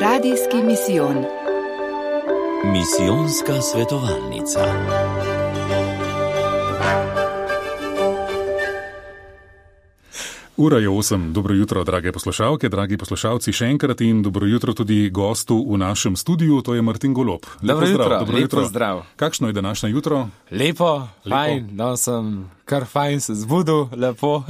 [0.00, 1.16] Radijski misijon.
[2.64, 4.60] Misijonska svetovalnica.
[10.56, 11.32] Ura je 8.
[11.32, 16.16] Dobro jutro, drage poslušalke, dragi poslušalci, še enkrat in dobro jutro tudi gostu v našem
[16.16, 17.40] studiu, to je Martin Golob.
[17.62, 18.64] Dobro jutro, dobro jutro.
[18.64, 19.02] Zdrav.
[19.16, 20.28] Kakšno je današnje jutro?
[20.50, 21.36] Lepo, lepo.
[21.36, 24.42] fajn, da sem kar fajn se zbudil, lepo,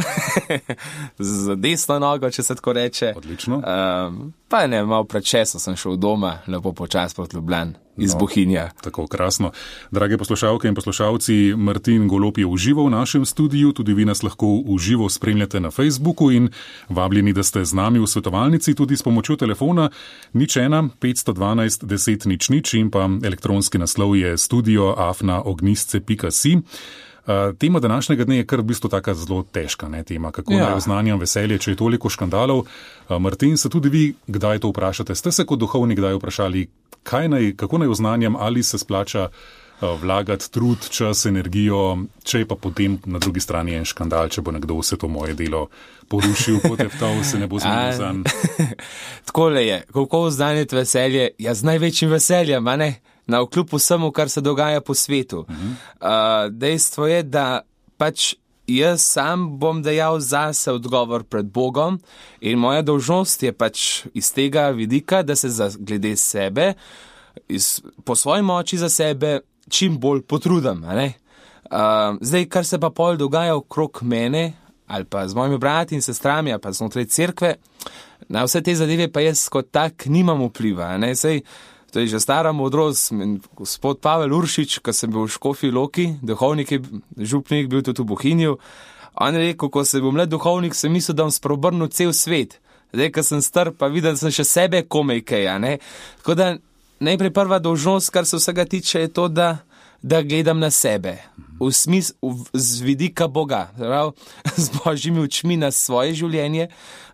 [1.18, 3.14] z desno nogo, če se tako reče.
[3.16, 3.62] Odlično.
[3.64, 8.70] Um, pa ne, malo prečeso sem šel doma, lepo počas pod Ljubljana iz no, Bohinja.
[8.84, 9.52] Tako krasno.
[9.90, 14.46] Drage poslušalke in poslušalci, Martin Golop je užival v našem studiu, tudi vi nas lahko
[14.66, 16.48] uživo spremljate na Facebooku in
[16.88, 19.90] vabljeni, da ste z nami v svetovalnici tudi s pomočjo telefona
[20.32, 26.58] nič ena 512 10 nič nič in pa elektronski naslov je studio afnaognisce.si.
[27.26, 30.64] Uh, tema današnjega dne je kar v bistvu tako zelo težka ne, tema, kako ja.
[30.64, 32.58] naj oznanjam veselje, če je toliko škandalov.
[32.58, 35.14] Uh, Martin, se tudi vi kdaj to vprašate?
[35.14, 36.68] Ste se kot duhovnik kdaj vprašali,
[37.28, 42.54] naj, kako naj oznanjam, ali se splača uh, vlagati trud, čas, energijo, če je pa
[42.54, 45.68] potem na drugi strani en škandal, če bo nekdo vse to moje delo
[46.08, 46.90] porušil, potem
[47.24, 48.24] se ne bo zmenil za njim.
[49.26, 52.94] Tako le je, kako oznanjati veselje, ja z največjim veseljem, a ne?
[53.30, 55.38] Na vkljub vsemu, kar se dogaja po svetu.
[55.38, 55.70] Uh -huh.
[56.00, 57.60] uh, dejstvo je, da
[57.96, 58.34] pač
[58.66, 62.00] jaz sam bom dejal zase odgovor pred Bogom
[62.40, 66.74] in moja dolžnost je pač iz tega vidika, da se glede sebe,
[67.48, 70.84] iz, po svoji moči za sebe, čim bolj potrudim.
[70.84, 74.52] Uh, zdaj, kar se pa pol dogaja okrog mene
[74.90, 77.54] ali pa z mojimi brati in sestrami ali pa znotraj cerkve,
[78.28, 80.96] na vse te zadeve pa jaz kot tak nimam vpliva.
[81.14, 81.42] Sej,
[81.90, 83.12] To je že stara modrost.
[83.56, 86.78] Gospod Pavel Uršič, ko sem bil v Škofi Loki, duhovnik,
[87.18, 88.52] župnik, bil tudi v Bohinju.
[89.18, 92.62] On je rekel, ko sem bil mlad duhovnik, sem mislil, da bom sprobrnil cel svet.
[92.94, 95.46] Zdaj, ko sem star, pa vidim, da sem še sebe komaj kaj.
[96.22, 96.54] Tako da
[97.00, 99.58] najprej prva dolžnost, kar se vsega tiče, je to, da
[100.02, 101.18] da gledam na sebe,
[101.60, 104.12] v smislu z vidika Boga, prav,
[104.56, 106.68] z božjimi očmi na svoje življenje,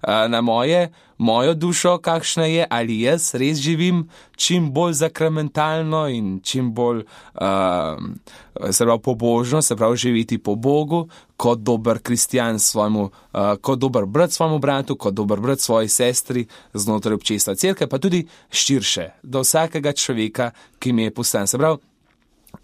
[0.06, 4.04] na moje, mojo dušo, kakšna je, ali jaz res živim
[4.36, 11.08] čim bolj zakramentalno in čim bolj uh, se pravi pobožno, se pravi živeti po Bogu,
[11.36, 16.46] kot dober kristjan svojemu, uh, kot dober brat svojemu bratu, kot dober brat svoji sestri
[16.74, 21.46] znotraj občestva cerke, pa tudi širše do vsakega človeka, ki mi je postan.
[21.46, 21.80] Se pravi,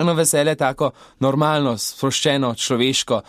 [0.03, 0.91] eno veselje, tako
[1.25, 3.23] normalno, sproščeno, človeško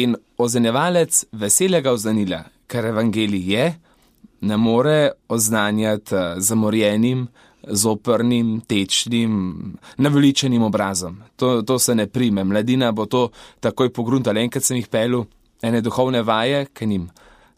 [0.00, 3.68] in ozenjevalec veselega oznanila, kar evangelij je,
[4.40, 7.26] ne more oznanjati eh, zamorjenim,
[7.68, 9.32] zoprnim, tečnim,
[9.96, 11.22] naveličenim obrazom.
[11.36, 12.44] To, to se ne prime.
[12.44, 13.28] Mladina bo to
[13.60, 14.40] takoj pogruntala.
[14.40, 15.24] Enkrat sem jih pelil
[15.62, 17.08] ene duhovne vaje, ki jim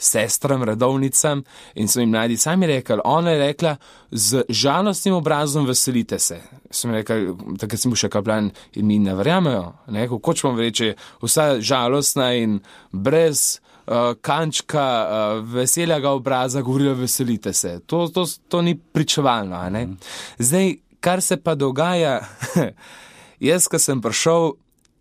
[0.01, 1.43] sestram, redovnicam
[1.75, 3.77] in so jim mladi sami rekli, ona je rekla,
[4.11, 6.41] z žalostnim obrazom veselite se.
[6.71, 10.95] Sem rekel, takrat sem bil še kaplan in mi ne verjamejo, ne, kako čemo reči,
[11.23, 12.59] vsa žalostna in
[12.93, 17.79] brez uh, kančka uh, veselega obraza govorila, veselite se.
[17.87, 19.63] To, to, to ni pričevalno.
[19.71, 19.93] Mhm.
[20.39, 22.21] Zdaj, kar se pa dogaja,
[23.51, 24.53] jaz, ko sem prišel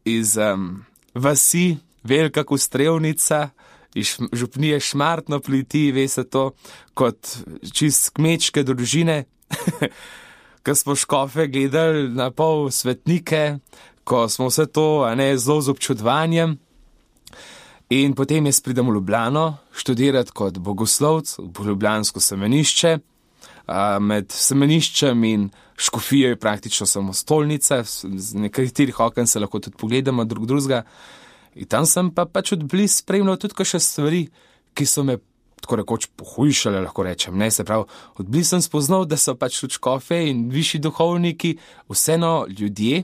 [0.06, 0.86] iz um,
[1.16, 3.50] vasi, velika kustrevnica,
[3.96, 6.52] iz župnije šmartno pliti, veste to,
[6.94, 7.38] kot
[7.74, 9.24] čist kmečke družine,
[10.66, 13.60] ko smo škofe gledali na pol svetnike,
[14.04, 16.58] ko smo vse to, a ne zelo z občudovanjem.
[17.90, 23.00] In potem jaz pridem v Ljubljano študirati kot bogoslovc v Ljubljansko semenišče.
[24.02, 25.48] Med semeniščem in
[25.78, 30.84] škofijo je praktično samo stolnica, z nekaterih okn se lahko tudi pogledamo drug drugega.
[31.59, 34.28] In tam sem pa pač odbliz spremljal tudi še stvari,
[34.74, 35.18] ki so me
[35.59, 37.36] tako rekoč pohujšale, lahko rečem.
[37.38, 37.84] Ne, se pravi,
[38.22, 41.58] odbliz sem spoznal, da so pač lučkofe in višji duhovniki
[41.92, 43.03] vseeno ljudje.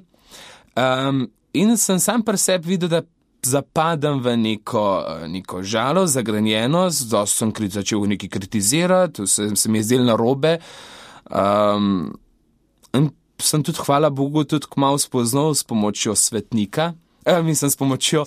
[0.79, 3.03] Um, in sem sam pri sebi videl, da
[3.45, 4.85] zapadam v neko,
[5.29, 10.57] neko žalost, zagranjenost, da sem začel nekaj kritizirati, se, se mi je zdelo na robe.
[11.29, 12.15] Um,
[12.95, 16.93] in sem tudi, hvala Bogu, tudi kmalo spoznal s pomočjo svetnika
[17.39, 18.25] uh, mislim, s pomočjo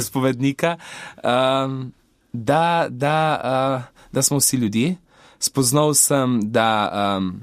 [0.00, 0.76] spovednika,
[1.24, 1.92] um,
[2.32, 4.96] da, da, uh, da smo vsi ljudje.
[5.38, 7.40] Spoznal sem, da, um,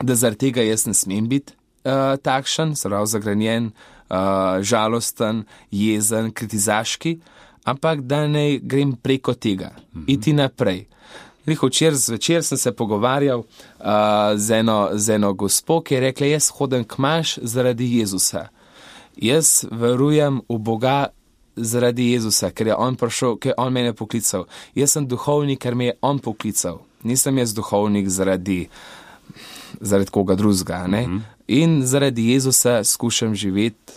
[0.00, 1.52] da zaradi tega jaz ne smem biti
[1.84, 3.70] uh, takšen, zelo zagranjen,
[4.10, 7.18] uh, žalosten, jezen, kritizaški,
[7.64, 10.04] ampak da ne grem preko tega, mhm.
[10.06, 10.86] iti naprej.
[11.48, 13.46] Včeraj zvečer sem se pogovarjal uh,
[14.36, 18.48] z, eno, z eno gospo, ki je rekla: Jaz hodim k maš zaradi Jezusa.
[19.18, 21.06] Jaz verujem v Boga
[21.56, 24.46] zaradi Jezusa, ker je On prišel, ker je On mene poklical.
[24.78, 26.80] Jaz sem duhovnik, ker me je On poklical.
[27.02, 28.68] Nisem jaz duhovnik zaradi
[29.80, 30.84] zaradi koga drugega.
[30.86, 31.20] Uh -huh.
[31.48, 33.92] In zaradi Jezusa skušam živeti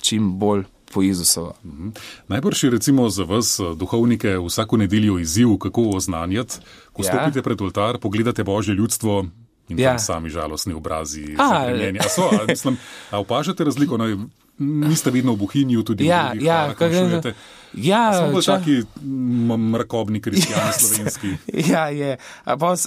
[0.00, 0.64] čim bolj
[0.94, 1.54] po Jezusovo.
[1.64, 1.92] -huh.
[2.28, 6.56] Najbrž je recimo za vas, duhovnike, vsako nedeljo izziv, kako oznanjati,
[6.92, 7.08] ko ja.
[7.08, 9.26] stopite pred oltar, pogledate Božje ljudstvo.
[9.68, 9.98] In ja.
[9.98, 11.36] sami žalostni obrazi.
[11.38, 11.66] A,
[12.00, 12.76] a, so, a, mislim,
[13.10, 13.96] a opažate razliko?
[13.96, 14.28] No,
[14.58, 17.20] niste vedno v Bohinju, tudi ja, v ja, Bohinju.
[17.76, 18.56] Ja, samo ča...
[18.56, 18.82] taki
[19.58, 21.28] mrkobni kristijani slovenski.
[21.72, 22.16] ja, je.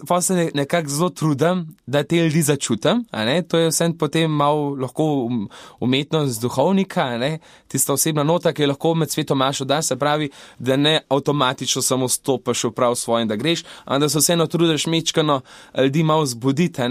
[0.07, 3.05] Pa, se ne, nekako zelo trudim, da te ljudi začutim.
[3.47, 5.49] To je vsem potem malo lahko um,
[5.79, 7.19] umetnost duhovnika,
[7.67, 10.29] tista osebna nota, ki je lahko med svetom mašo da, se pravi,
[10.59, 14.47] da ne avtomatično samo stopiš v prav svoj in da greš, ampak da se vseeno
[14.47, 15.41] trudiš mečkano
[15.77, 16.81] ljudi malo zbuditi.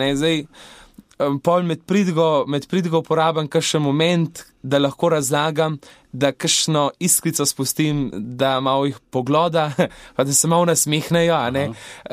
[1.42, 5.78] Pol med pridgo, med pridgo uporabim kar še moment, da lahko razlagam,
[6.12, 9.70] da kakšno iskrico spustim, da malo jih pogloda,
[10.16, 11.36] pa da se malo nasmehnejo,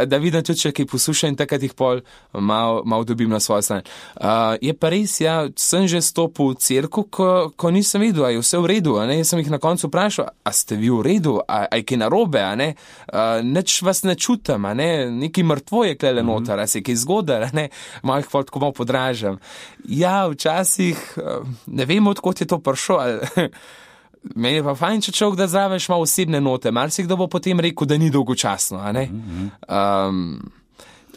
[0.05, 2.01] da vidim tudi, če kaj poslušam in takrat jih pol
[2.33, 3.81] malo, malo dobim na svojo stran.
[4.15, 4.25] Uh,
[4.61, 8.41] je pa res, ja, sem že stopil v crkvu, ko, ko nisem videl, a je
[8.41, 11.37] vse v redu, ne, jaz sem jih na koncu vprašal, a ste vi v redu,
[11.47, 12.73] a, a je kaj narobe, a ne,
[13.11, 16.31] uh, neč vas ne čutim, a ne, neki mrtvo je klele mhm.
[16.31, 17.69] noter, a se je kaj zgodar, a ne,
[18.03, 19.39] malo jih pol tako malo podražam.
[19.87, 23.49] Ja, včasih uh, ne vem, odkot je to prišlo, ali
[24.35, 27.87] Meni je pa fajn, če človek da zraven ima osebne note, marsikdo bo potem rekel,
[27.87, 28.79] da ni dolgočasno.
[29.67, 30.19] Um,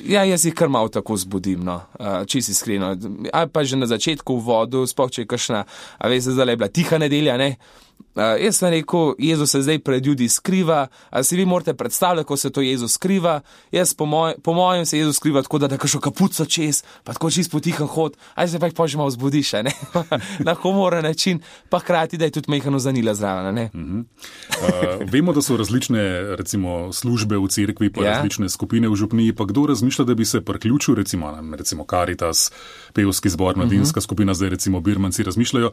[0.02, 2.96] ja, jaz jih kar malo tako zbudim, no, uh, čisto iskreno.
[3.32, 5.64] Ali pa že na začetku v vodu, spoh če je kakšna,
[5.98, 7.54] a veste, zdaj je bila tiha nedelja, ne.
[7.54, 7.85] Uh,
[8.16, 12.36] jaz sem rekel, Jezus se zdaj pred ljudi skriva, ali si vi morate predstavljati, kako
[12.36, 13.40] se to Jezus skriva.
[13.72, 17.12] Jaz, po, moj, po mojem, se Jezus skriva tako, da da kašo kapuco čez, pa
[17.12, 19.72] tako čist potihan hod, aj se pa jih požimo vzbudiš, ne?
[20.48, 23.58] na humoren način, pa hkrati, da je tudi mehano zanila zraven.
[23.58, 23.98] Uh -huh.
[24.00, 28.10] uh, vemo, da so različne recimo, službe v cerkvi, pa ja.
[28.10, 32.52] različne skupine v župniji, pa kdo razmišlja, da bi se priključil, recimo, recimo Karitas,
[32.92, 33.98] pevski zbor, mladinska uh mhm.
[33.98, 34.04] -huh.
[34.04, 35.70] skupina, zdaj recimo Birmanci razmišljajo.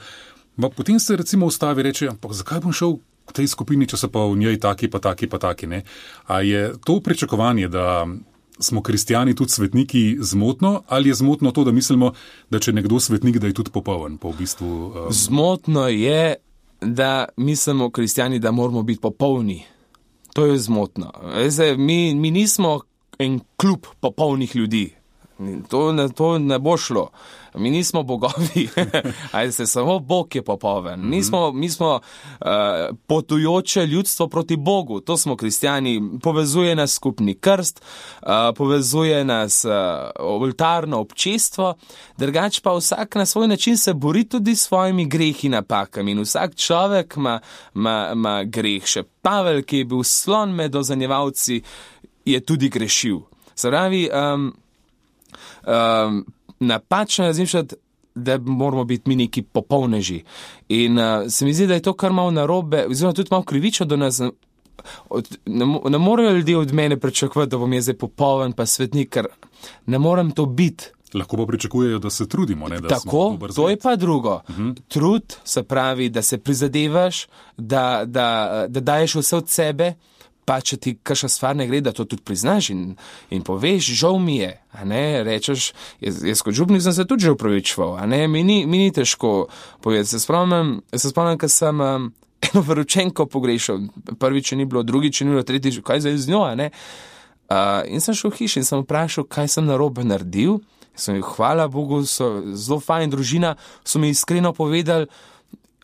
[0.56, 2.98] Ma potem se recimo ustavi in reče, ampak zakaj bom šel
[3.30, 5.68] v tej skupini, če so pa v njej taki, pa taki, pa taki.
[5.68, 5.84] Ne?
[6.28, 8.06] A je to pričakovanje, da
[8.60, 12.14] smo kristijani tudi svetniki zmotno, ali je zmotno to, da mislimo,
[12.50, 14.18] da če nekdo svetnik, da je tudi popoln?
[14.18, 15.08] Po v bistvu, um...
[15.10, 16.36] Zmotno je,
[16.82, 19.64] da mislimo kristijani, da moramo biti popolni.
[20.34, 21.12] To je zmotno.
[21.48, 22.82] Zdaj, mi, mi nismo
[23.20, 24.94] en klub popolnih ljudi.
[25.70, 27.10] To ne, to ne bo šlo.
[27.56, 28.70] Mi nismo bogovi,
[29.32, 31.00] ali se samo Bog je popoln.
[31.00, 31.54] Mm -hmm.
[31.54, 32.48] Mi smo uh,
[33.08, 36.02] potujoče ljudstvo proti Bogu, to smo kristijani.
[36.22, 37.82] Povezuje nas skupni krst,
[38.22, 39.72] uh, povezuje nas uh,
[40.20, 41.74] oltarno občestvo,
[42.18, 46.12] drugač pa vsak na svoj način se bori tudi s svojimi grehi in napakami.
[46.12, 47.40] In vsak človek ima,
[47.76, 48.86] ima, ima greh.
[48.86, 51.62] Še Pavel, ki je bil slon med ozanjevalci,
[52.26, 53.20] je tudi grešil.
[53.62, 54.54] Pravi, um,
[55.68, 56.26] um,
[56.60, 57.76] napačno razmišljati,
[58.16, 60.24] da moramo biti mi neki popolneži.
[60.70, 63.86] In uh, se mi zdi, da je to kar malo narobe, oziroma tudi malo krivično
[63.86, 64.22] do nas.
[65.10, 69.10] Od, ne, ne morejo ljudje od mene pričakovati, da bom jaz zdaj popoln, pa svetnik,
[69.10, 69.28] ker
[69.86, 70.86] ne morem to biti.
[71.14, 72.68] Lahko pa pričakujejo, da se trudimo.
[72.68, 74.42] Ne, da Tako, to je pa drugo.
[74.50, 74.70] Uh mhm.
[74.70, 74.82] -huh.
[74.88, 77.28] Trud se pravi, da se prizadevaš,
[77.58, 79.94] da, da, da daješ vse od sebe,
[80.46, 82.82] pa če ti kakšna stvar ne gre, da to tudi priznaš in,
[83.34, 84.52] in poveš, žal mi je.
[85.24, 85.72] Rečeš,
[86.04, 87.96] jaz, jaz kot župnik sem se tudi že upravičval,
[88.28, 89.48] mi, mi ni težko
[89.82, 90.10] povedati.
[90.10, 92.12] Se spomnim, se spomnim, ker sem um,
[92.44, 93.88] eno vročenko pogrešal,
[94.20, 96.44] prvič ni bilo, drugič ni bilo, tretjič, kaj zdaj z njo.
[96.44, 100.60] Uh, in sem šel v hiš in sem vprašal, kaj sem na robe naredil.
[100.96, 105.08] Sem jih, hvala Bogu, so zelo fajn družina, so mi iskreno povedali,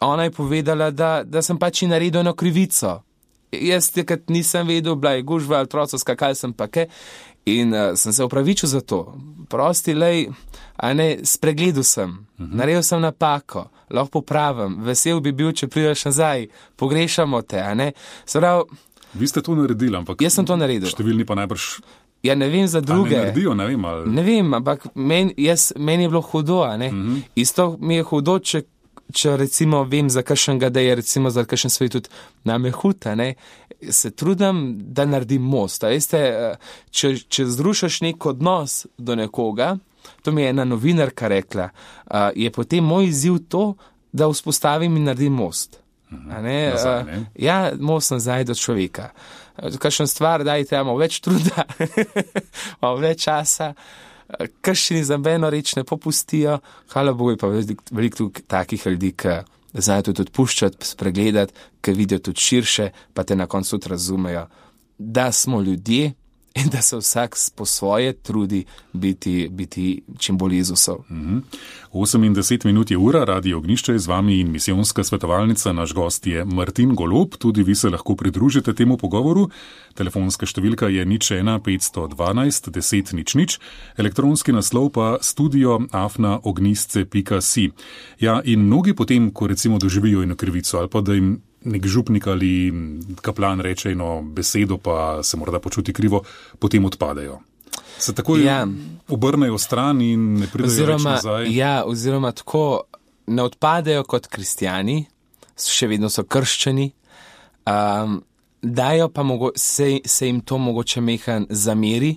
[0.05, 2.99] ona je povedala, da, da sem pač naredil eno krivico
[3.51, 6.87] jaz takrat nisem vedel, bila je gužva ali troca, skakal sem pa ke.
[7.45, 9.15] In uh, sem se upravičil za to.
[9.49, 10.27] Prosti, lej,
[10.77, 12.51] a ne, spregledal sem, uh mhm.
[12.51, 12.57] -huh.
[12.57, 17.91] naredil sem napako, lahko popravim, vesel bi bil, če prideš nazaj, pogrešamo te, a ne.
[18.25, 18.63] Sprav,
[19.13, 20.21] Vi ste to naredili, ampak.
[20.21, 20.89] Jaz sem to naredil.
[20.89, 21.79] Številni pa najbrž.
[22.23, 23.15] Ja, ne vem za druge.
[23.15, 24.09] Ne, naredijo, ne, vem, ali...
[24.11, 26.83] ne vem, ampak men, jaz, meni je bilo hudo, mhm.
[26.83, 27.21] -huh.
[27.35, 28.63] Isto mi je hudo, če
[29.13, 32.09] če recimo vem za kakšnega, da je recimo za kakšen svet tudi
[32.43, 33.33] name huta, ne,
[33.89, 35.83] se trudim, da naredim most.
[35.83, 36.21] Veste,
[36.91, 39.75] če, če zrušaš nek odnos do nekoga,
[40.23, 41.69] to mi je ena novinarka rekla,
[42.35, 43.73] je potem moj izziv to,
[44.11, 45.79] da vzpostavim in naredim most.
[46.09, 46.29] Mhm.
[46.43, 47.25] Ne, nazaj, ne?
[47.37, 49.11] Ja, most nazaj do človeka.
[49.79, 51.65] Kakšen stvar, dajte, imamo več truda,
[52.79, 53.73] imamo več časa
[54.61, 56.59] krščini za eno reč ne popustijo,
[56.93, 59.39] hvala Bogu, pa veliko velik takih ljudi, ki
[59.73, 64.47] znajo tudi odpuščati, spregledati, ki vidijo tudi širše, pa te na koncu razumejo,
[64.97, 66.13] da smo ljudje
[66.63, 70.97] in da se vsak po svoje trudi biti, biti čim bolj Jezusov.
[71.09, 71.41] -hmm.
[71.93, 75.93] 8 in 10 minut je ura, radio ognišče je z vami in misijonska svetovalnica, naš
[75.93, 79.49] gost je Martin Golob, tudi vi se lahko pridružite temu pogovoru.
[79.93, 83.59] Telefonska številka je nič 1 512 10 nič nič,
[83.97, 87.71] elektronski naslov pa studio afnaognisce.si.
[88.19, 92.27] Ja, in mnogi potem, ko recimo doživijo eno krivico ali pa da jim nek župnik
[92.27, 92.73] ali
[93.21, 96.23] kaplan reče eno besedo, pa se morda počuti krivo,
[96.59, 97.39] potem odpadejo.
[97.97, 98.67] Se tako ja.
[99.07, 101.55] obrnejo stran in ne pridejo oziroma, nazaj.
[101.55, 102.81] Ja, oziroma tako
[103.27, 105.03] ne odpadejo kot kristijani,
[105.59, 106.91] še vedno so krščani.
[107.67, 108.21] Um,
[108.61, 112.15] dajo pa mogo, se, se jim to mogoče mehan zameri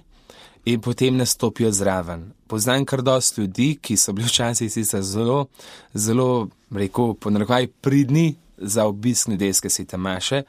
[0.65, 2.31] in potem nastopijo zraven.
[2.47, 5.47] Poznam kar dosti ljudi, ki so bili včasih sicer zelo,
[5.95, 10.43] zelo, rekel, ponarekvaj pridni za obisk nedeljske svete maše,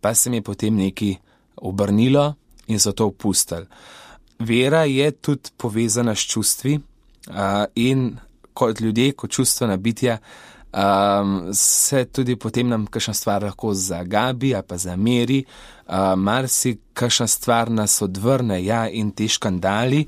[0.00, 1.16] pa se mi je potem neki
[1.56, 2.34] obrnilo
[2.66, 3.66] in so to opustili.
[4.38, 7.34] Vera je tudi povezana s čustvi uh,
[7.74, 8.16] in
[8.54, 10.18] kot ljudje, kot čustvena bitja,
[10.72, 17.26] um, se tudi potem nam kakšna stvar lahko zagabi ali pa zameri, uh, marsi kakšna
[17.26, 20.06] stvar nas odvrne, ja, in te škandali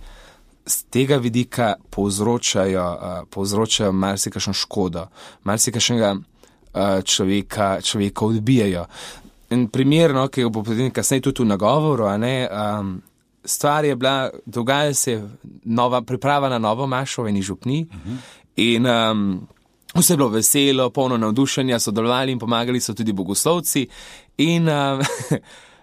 [0.66, 5.06] z tega vidika povzročajo, uh, povzročajo marsikakšno škodo,
[5.44, 6.31] marsikakšnega uh,
[7.04, 8.86] človeka, človeka odbijajo.
[9.52, 12.94] In primerno, ki bo potem kasneje tudi v nagovoru, ne, um,
[13.44, 15.22] stvar je bila, dogaja se
[15.64, 18.16] nova priprava na novo mašo v eni župni uh -huh.
[18.56, 19.48] in um,
[19.94, 23.86] vse je bilo veselo, polno navdušenja, sodelovali in pomagali so tudi bogoslovci
[24.38, 25.00] in um,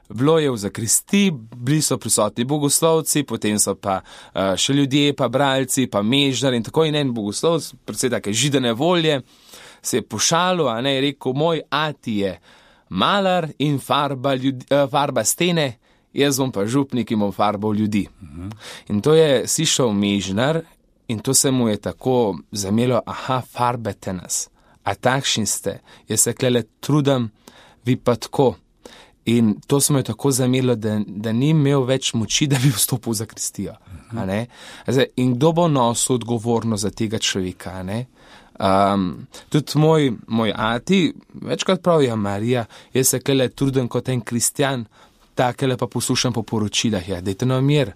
[0.10, 5.28] Bilo je v zakristi, bili so prisotni bogoslovci, potem so pa uh, še ljudje, pa
[5.30, 9.22] bralci, pa mežar in tako in en bogoslovc, predvsej take židene volje,
[9.82, 12.40] se je pošalil, a ne je rekel, moj ati je
[12.90, 15.78] malar in farba, ljudi, uh, farba stene,
[16.14, 18.08] jaz bom pa župnik in bom farbal ljudi.
[18.22, 18.50] Mhm.
[18.90, 20.62] In to je slišal mežnar
[21.08, 24.50] in to se mu je tako zamelo, aha, farbete nas,
[24.84, 27.32] a takšni ste, jaz se klele trudam,
[27.86, 28.56] vi pa tako.
[29.26, 33.14] In to smo jo tako zamelo, da, da ni imel več moči, da bi vstopil
[33.14, 33.76] za Kristijo.
[34.88, 37.84] Zdaj, in kdo bo nosil odgovornost za tega človeka?
[38.60, 44.86] Um, tudi moj, moj ati, večkrat pravijo, Marija, jaz se kele trudim kot en kristjan,
[45.36, 47.94] takele pa poslušam po poročilah, ja, dajte na mir.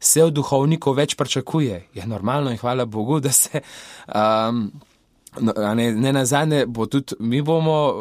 [0.00, 3.62] Se od duhovnikov več pričakuje, je normalno in hvala Bogu, da se.
[4.06, 4.68] Um,
[5.74, 7.94] ne, ne na zadnje, bo tudi mi bomo,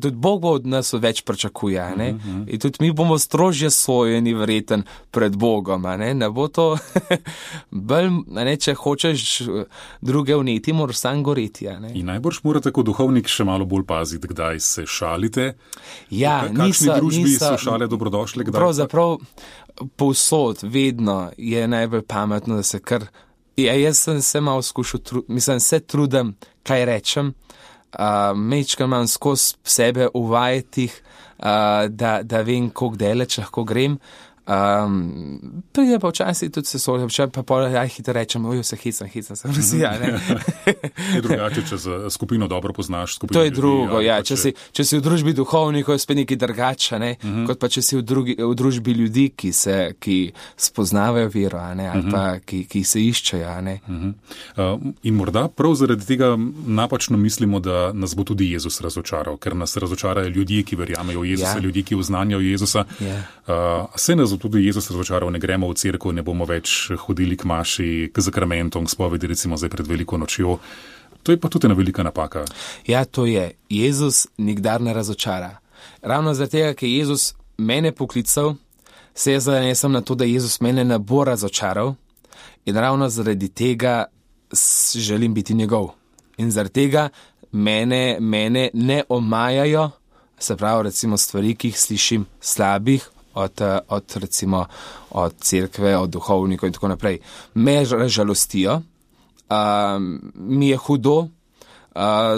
[0.00, 1.82] tudi Bog bo od nas več pričakuje.
[1.82, 2.14] Uh mhm, -huh.
[2.14, 2.44] Mhm.
[2.46, 5.82] In tudi mi bomo strožje sojeni, vreten pred Bogom.
[5.82, 6.78] Ne, ne bo to,
[7.70, 9.42] bolj, ne, če hočeš
[10.00, 11.66] druge vneti, moraš sam goreti.
[11.94, 15.54] In najbrž morate kot duhovnik še malo bolj paziti, kdaj se šalite.
[16.10, 18.44] Ja, niso, družbi niso, so šale dobrodošle.
[18.44, 19.18] Pravzaprav
[19.96, 23.06] povsod, vedno je najbolj pametno, da se kar.
[23.56, 27.34] Ja, jaz sem se malo skušal, tru, mislim, se trudim, kaj rečem.
[27.92, 30.88] Uh, Mečkam imam skozi sebe uvajati,
[31.38, 31.44] uh,
[31.88, 33.98] da, da vem, kako daleč lahko grem.
[34.46, 38.76] Um, pride pa včasih tudi se soli, če pa pol, ja, hitro rečem, oj, se
[38.76, 40.18] hecam, hecam, se ja, ne.
[41.14, 43.38] je drugače, če za skupino dobro poznaš skupino.
[43.38, 46.18] To je ljudi, drugo, ja, če, če, si, če si v družbi duhovnikov, je spet
[46.18, 47.36] nekaj drugače, ne, uh mhm.
[47.36, 47.46] -huh.
[47.46, 51.88] kot pa če si v, drugi, v družbi ljudi, ki se, ki spoznavajo vero, ne,
[51.88, 52.10] ali uh -huh.
[52.10, 53.78] pa ki, ki se iščejo, ne.
[53.86, 54.12] Uh -huh.
[54.74, 56.34] uh, in morda prav zaradi tega
[56.66, 61.30] napačno mislimo, da nas bo tudi Jezus razočaral, ker nas razočarajo ljudje, ki verjamejo v
[61.30, 61.62] Jezusa, ja.
[61.62, 62.84] ljudje, ki vznanjajo Jezusa.
[63.00, 63.22] Ja.
[63.46, 63.86] Uh,
[64.32, 68.24] zato tudi Jezus razočaral, ne gremo v crkvo, ne bomo več hodili k maši, k
[68.24, 70.58] zakramentom, k spovedi, recimo zdaj pred veliko nočjo.
[71.22, 72.44] To je pa tudi ena velika napaka.
[72.86, 73.52] Ja, to je.
[73.68, 75.58] Jezus nikdar ne razočara.
[76.02, 78.56] Ravno zaradi tega, ker je Jezus mene poklical,
[79.14, 81.94] se jaz zanesem na to, da Jezus mene ne bo razočaral
[82.64, 84.04] in ravno zaradi tega
[84.96, 85.92] želim biti njegov.
[86.36, 87.08] In zaradi tega
[87.52, 89.90] mene, mene ne omajajo,
[90.38, 94.66] se pravi, recimo stvari, ki jih slišim slabih od, od, recimo,
[95.10, 97.18] od cerkve, od duhovnikov in tako naprej.
[97.54, 100.02] Me žalostijo, uh,
[100.34, 101.28] mi je hudo, uh,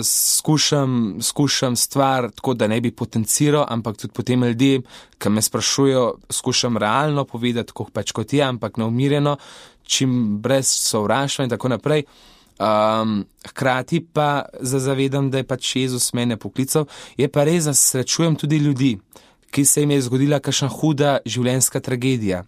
[0.04, 4.82] skušam, skušam stvar tako, da ne bi potenciral, ampak tudi potem ljudje,
[5.18, 9.36] ki me sprašujejo, skušam realno povedati, kako pač kot je, ampak neumirjeno,
[9.82, 12.04] čim brez sovraštva in tako naprej.
[12.54, 16.86] Um, hkrati pa zavedam, da je pač Jezus mene poklical,
[17.16, 18.98] je pa res, da srečujem tudi ljudi,
[19.54, 22.42] ki se jim je zgodila kakšna huda življenjska tragedija,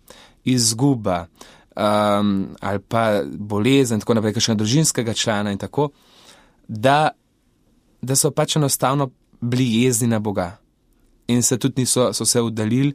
[0.44, 1.26] izguba
[1.76, 5.92] um, ali pa bolezen, tako naprej, kakšnega družinskega člana in tako,
[6.66, 7.12] da,
[8.02, 9.10] da so pač enostavno
[9.40, 10.56] bili jezni na Boga
[11.30, 12.94] in se tudi niso so se udalili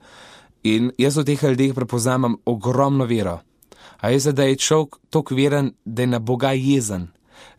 [0.63, 3.39] In jaz v teh ljudeh prepoznam ogromno vero.
[4.01, 7.09] A je zdaj, da je človek tako veren, da je na Boga jezen.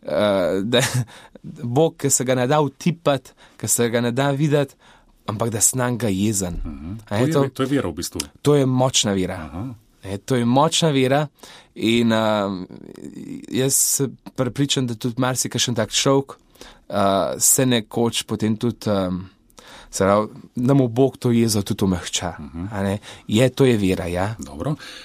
[0.03, 0.79] Uh, da
[1.75, 4.75] Bog, ki se ga ne da utipati, ki se ga ne da videti,
[5.25, 6.55] ampak da snam ga jezen.
[6.65, 6.97] -huh.
[7.09, 8.21] to, je, to, to je vera v bistvu.
[8.41, 9.49] To je močna vera.
[9.53, 9.73] -huh.
[10.03, 11.27] e, to je močna vera
[11.75, 12.67] in uh,
[13.49, 16.95] jaz sem prepričan, da tudi marsikaj tak človek uh,
[17.37, 18.89] se nekoč potem tudi.
[18.89, 19.29] Um,
[19.97, 22.33] Pravi, da mu Bog to jezo tudi umehča.
[22.39, 22.97] Uh -huh.
[23.27, 24.05] Je to je vera.
[24.05, 24.35] Ja?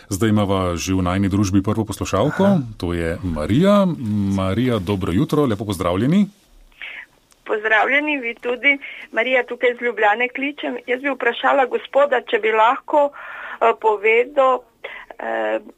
[0.08, 2.60] Zdaj imamo že v najni družbi prvo poslušalko, Aha.
[2.76, 3.86] to je Marija.
[4.36, 6.26] Marija, dobro jutro, lepo pozdravljeni.
[7.48, 8.76] Pozdravljeni, vi tudi.
[9.12, 10.78] Marija, tukaj z Ljubljane kličem.
[10.86, 15.74] Jaz bi vprašala gospoda, če bi lahko uh, povedal uh,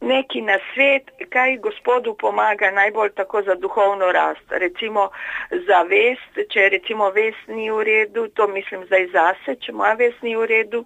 [0.00, 4.46] neki na svet, kaj gospodu pomaga najbolj tako za duhovno rast.
[4.50, 5.08] Recimo
[5.50, 10.22] za vest, če recimo vest ni v redu, to mislim zdaj zase, če moja vest
[10.22, 10.84] ni v redu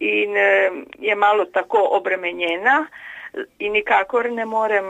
[0.00, 2.86] in eh, je malo tako obremenjena
[3.58, 4.86] in nikakor ne morem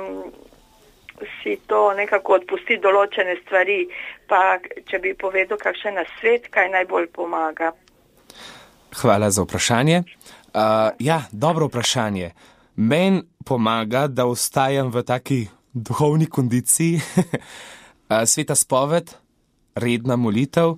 [1.42, 3.86] si to nekako odpustiti določene stvari,
[4.28, 7.72] pa če bi povedal kakšen na svet, kaj najbolj pomaga.
[9.00, 10.02] Hvala za vprašanje.
[10.52, 12.32] Uh, ja, dobro vprašanje.
[12.76, 15.40] Meni pomaga, da ostajam v taki
[15.72, 17.00] duhovni kondiciji,
[18.32, 19.12] sveta spoved,
[19.74, 20.76] redna molitev,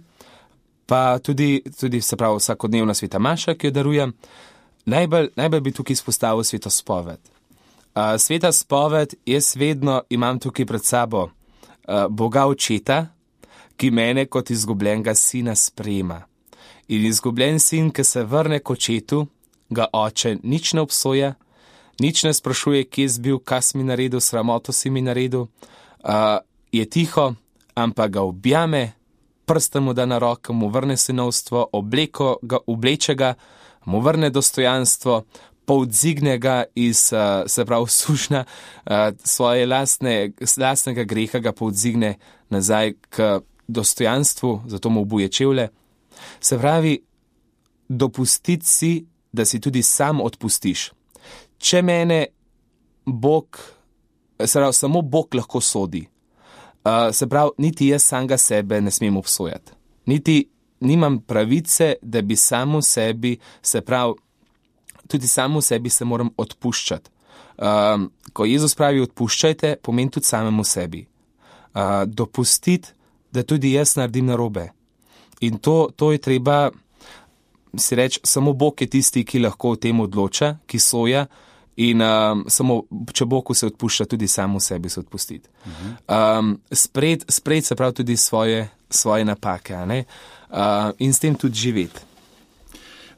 [0.86, 4.12] pa tudi, tudi se pravi, vsakodnevna sveta maša, ki jo darujem.
[4.86, 7.33] Najbolj, najbolj bi tukaj izpostavil sveta spoved.
[8.18, 11.28] Sveta spoved, jaz vedno imam tukaj pred sabo
[12.10, 13.06] Boga očeta,
[13.76, 16.22] ki mene kot izgubljenega sina sprejema.
[16.88, 19.26] In izgubljen sin, ki se vrne k očetu,
[19.70, 21.34] ga oče nič ne obsoja,
[22.00, 25.46] nič ne sprašuje, kje si bil, kaj si mi naredil, sramoto si mi naredil,
[26.04, 26.38] uh,
[26.72, 27.34] je tiho,
[27.74, 28.92] ampak ga objame,
[29.46, 33.34] prste mu da na roko, mu vrne sinovstvo, obleko ga obleče ga,
[33.84, 35.22] mu vrne dostojanstvo,
[35.66, 38.92] povdzigne ga iz, uh, se pravi, sušna uh,
[39.24, 42.14] svoje lastne, lastnega greha, ga povdzigne
[42.50, 45.68] nazaj k dostojanstvu, zato mu obuje čevlje.
[46.40, 46.98] Se pravi,
[47.88, 50.90] dopustiti si, da si tudi sam odpustiš
[51.64, 52.20] če mene
[53.04, 53.58] Bog,
[54.40, 56.04] se pravi, samo Bog lahko sodi.
[56.84, 59.72] Uh, se pravi, niti jaz samega sebe ne smem obsojati.
[60.06, 60.42] Niti
[60.84, 64.18] nimam pravice, da bi samo sebi, se pravi,
[65.08, 67.10] tudi samo sebi se moram odpuščati.
[67.56, 71.06] Um, ko Jezus pravi: odpuščajte, pomeni tudi samemu sebi.
[71.74, 72.88] Uh, dopustiti,
[73.32, 74.68] da tudi jaz naredim narobe.
[75.40, 76.70] In to, to je treba
[77.78, 81.26] si reči, samo Bog je tisti, ki lahko o tem odloča, ki soja.
[81.82, 85.48] In um, samo, če Bogu se odpušča, tudi samo sebi se odpustiti.
[86.06, 92.13] Um, spred, spred se pravi tudi svoje, svoje napake uh, in s tem tudi živeti.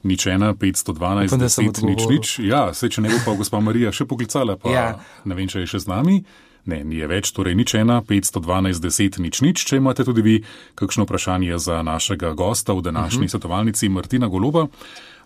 [0.03, 2.39] Nič ena, 512, Upam, 10, nič, nič.
[2.45, 4.85] Ja, se če ne bo pa gospa Marija še poklicala, pa ja.
[5.25, 6.21] ne vem, če je še z nami.
[6.67, 9.63] Ne, ni več, torej nič ena, 512, 10, nič, nič.
[9.63, 10.37] Če imate tudi vi
[10.75, 13.27] kakšno vprašanje za našega gosta v današnji uh mhm.
[13.27, 13.31] -huh.
[13.31, 14.67] svetovalnici Martina Goloba.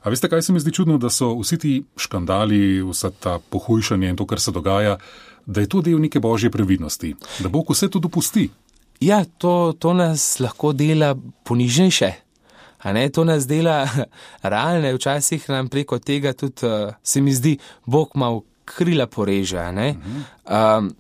[0.03, 4.09] A veste, kaj se mi zdi čudno, da so vsi ti škandali, vsa ta pohujšanje
[4.09, 4.97] in to, kar se dogaja,
[5.47, 8.49] da je to del neke božje previdnosti, da Bog vse to dopusti.
[9.01, 12.13] Ja, to, to nas lahko dela ponižnejše.
[13.13, 13.89] To nas dela
[14.43, 19.59] realne, včasih nam preko tega tudi uh, se mi zdi, Bog malo krila poreže.
[19.69, 20.95] Um,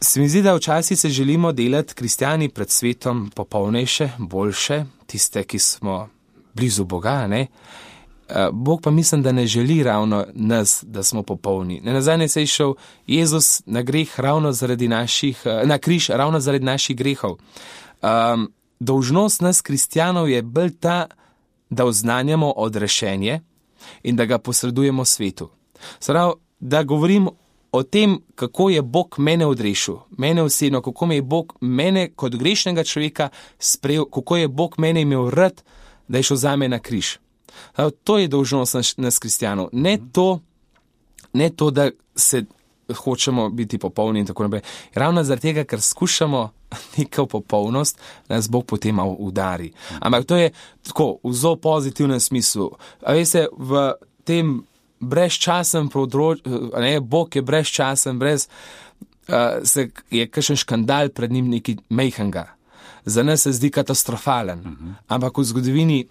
[0.00, 5.58] se mi zdi, da včasih se želimo delati kristijani pred svetom popolnejše, boljše, tiste, ki
[5.58, 6.08] smo
[6.54, 7.26] blizu Boga.
[7.26, 7.46] Ne?
[8.28, 11.80] Eh, Bog pa mislim, da ne želi ravno nas, da smo popolni.
[11.84, 12.74] Ne nazadnje se je šel
[13.06, 17.36] Jezus na greh ravno zaradi naših, eh, na križ ravno zaradi naših grehov.
[18.02, 21.06] Um, dolžnost nas, kristijanov, je bolj ta,
[21.70, 23.40] da oznanjamo odrešenje
[24.02, 25.48] in da ga posredujemo svetu.
[26.00, 27.28] Sprav, da govorim
[27.72, 32.34] o tem, kako je Bog mene odrešil, mene osebno, kako me je Bog mene kot
[32.34, 35.62] grešnega človeka sprejel, kako je Bog mene imel rad
[36.08, 37.16] da je šel za me na križ.
[38.04, 39.68] To je dolžnost nas, kristijanov.
[39.72, 40.40] Ne to,
[41.32, 42.44] ne to, da se
[42.94, 44.62] hočemo biti popolni in tako naprej.
[44.94, 46.50] Ravno zaradi tega, ker skušamo
[46.98, 49.72] neko popolnost, nas Bog potem udari.
[50.00, 50.50] Ampak to je
[50.82, 52.70] tako, v zelo pozitivnem smislu.
[53.02, 53.92] A veste, v
[54.24, 54.58] tem
[55.00, 58.48] brezčasnem področju, ne, Bog je brezčasen, brez,
[59.28, 62.56] uh, se je kakšen škandal pred njim neki mejhanga
[63.06, 64.92] za nas se zdi katastrofalen, uh -huh.
[65.08, 66.06] ampak v zgodovini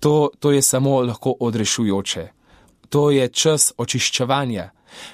[0.00, 2.28] to, to je samo lahko odrešujoče.
[2.88, 4.70] To je čas očiščevanja.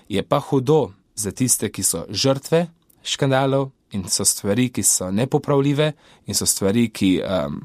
[0.08, 2.66] Je pa hudo za tiste, ki so žrtve
[3.04, 5.92] škandalov in so stvari, ki so nepopravljive
[6.26, 7.60] in so stvari, ki, um,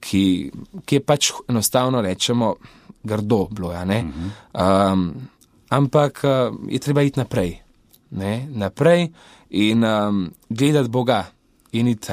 [0.00, 0.50] ki,
[0.84, 2.54] ki je pač enostavno rečemo,
[3.06, 3.72] grdo bilo.
[3.72, 5.06] Ja, um,
[5.68, 7.56] ampak uh, je treba iti naprej,
[8.10, 8.48] ne?
[8.50, 9.08] naprej
[9.50, 11.24] in um, gledati Boga
[11.72, 12.12] in iti,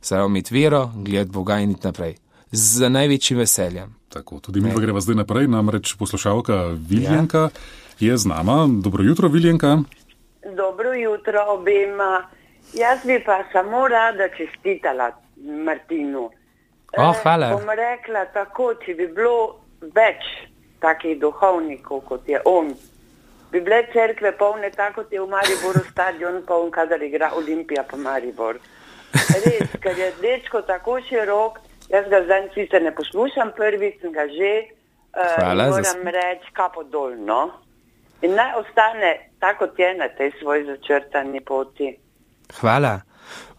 [0.00, 2.16] samo imeti vero, gledati Boga in iti naprej.
[2.52, 3.94] Z največjim veseljem.
[4.12, 7.50] Tako, tudi mi pa greva zdaj naprej, namreč poslušalka Viljenka ja.
[8.00, 8.68] je z nama.
[8.68, 9.78] Dobro jutro, Viljenka.
[10.44, 12.28] Dobro jutro obema.
[12.72, 16.30] Jaz bi pa samo rada čestitala Martinu.
[16.98, 17.46] Oh, hvala.
[17.46, 19.60] E, bom rekla tako, če bi bilo
[19.94, 20.26] več
[20.82, 22.72] takih duhovnikov kot je on,
[23.52, 27.96] bi bile cerkve polne tako, kot je v Mariboru stadion poln, kadar igra Olimpija pa
[27.96, 28.58] Maribor.
[29.12, 31.58] Res, ker je dečko tako širok,
[31.92, 34.52] jaz ga zdaj sicer ne poslušam, prvi sem ga že,
[35.16, 36.14] uh, moram za...
[36.16, 37.42] reči, kapo dolno.
[38.22, 41.96] In naj ostane tako, kot je na tej svoji začrtani poti.
[42.60, 43.00] Hvala.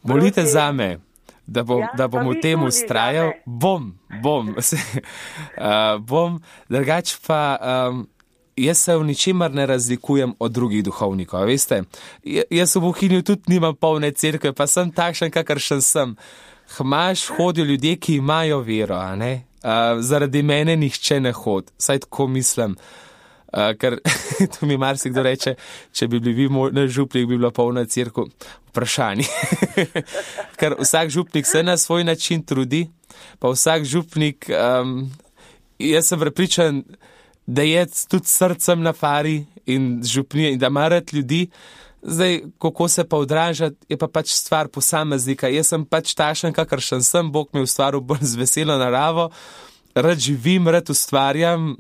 [0.04, 0.98] Molite za me
[1.46, 3.92] da, bom, ja, da bom v tem ustrajal, bom,
[4.24, 7.60] bom, uh, bom, drugač pa.
[7.60, 8.08] Um,
[8.54, 11.48] Jaz se v ničemer ne razlikujem od drugih duhovnikov.
[11.50, 11.80] Veste,
[12.54, 16.12] jaz v Bohinju tudi nimam polne crkve, pa sem takšen, kakršen sem.
[16.78, 19.34] Hmaš hodijo ljudje, ki imajo vero, uh,
[20.06, 22.78] zaradi mene nihče ne hodi, saj tako mislim.
[22.78, 23.13] Uh,
[23.54, 24.00] ker
[24.54, 25.56] tu mi marsikdo reče,
[25.94, 28.26] če bi bili vi na župnik, bi bila polna crkva
[28.72, 29.28] vprašanji.
[30.60, 32.88] Ker vsak župnik se na svoj način trudi,
[33.40, 35.12] pa vsak župnik, um,
[35.80, 36.84] jaz sem prepričan,
[37.46, 41.48] da je tudi srcem na fari in župnije in da marat ljudi.
[42.04, 45.48] Zdaj, kako se pa odraža, je pa pač stvar posameznika.
[45.48, 49.30] Jaz sem pač tašen, kakršen sem, Bog mi je ustvaril bolj z veselo naravo,
[49.96, 51.78] rad živim, rad ustvarjam.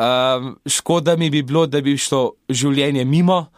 [0.00, 3.50] Um, škoda mi bi bilo, da bi šlo življenje mimo,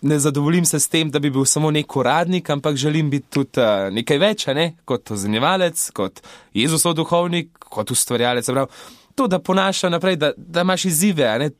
[0.00, 3.60] ne zadovoljim se s tem, da bi bil samo nek uradnik, ampak želim biti tudi
[3.60, 4.70] uh, nekaj več, ne?
[4.88, 6.22] kot ozanjevalec, kot
[6.56, 8.48] Jezusov duhovnik, kot ustvarjalec.
[9.14, 11.50] To, da ponaša naprej, da, da imaš izzive.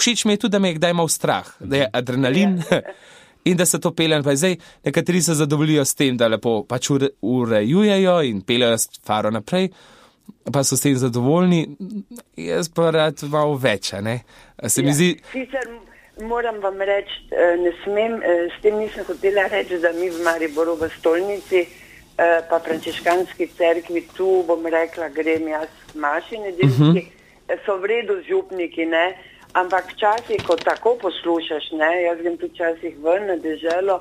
[0.00, 2.58] Všeč mi je tudi, da me je kdaj imel strah, da je adrenalin.
[3.44, 4.36] In da se to pelje naprej.
[4.40, 4.54] Zdaj,
[4.88, 6.88] nekateri se zadovoljijo s tem, da lepo pač
[7.20, 9.68] urejujejo in peljejo faro naprej,
[10.52, 11.76] pa so s tem zadovoljni.
[12.36, 13.94] Jaz pa rad malo več.
[14.68, 14.94] Se mi ja.
[14.94, 15.10] zdi.
[16.22, 20.22] Moram vam reči, eh, ne smem, eh, s tem nisem hotela reči, da mi v
[20.22, 26.88] Mariboru v stolnici, eh, pa frančiškanski cerkvi, tu bom rekla, grem jaz maši nedeljski, uh
[26.88, 26.98] mhm.
[26.98, 27.58] -huh.
[27.66, 29.16] so v redu župniki, ne?
[29.54, 32.02] ampak včasih, ko tako poslušaš, ne?
[32.02, 34.00] jaz grem tu včasih ven na deželo,